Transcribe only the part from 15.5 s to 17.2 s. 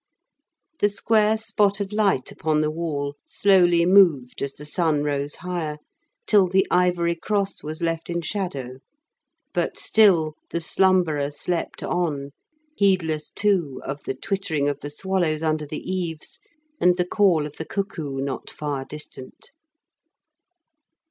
the eaves, and the